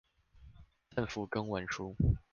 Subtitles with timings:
[0.95, 1.93] 政府公文書